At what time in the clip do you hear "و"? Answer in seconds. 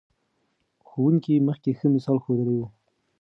2.59-2.63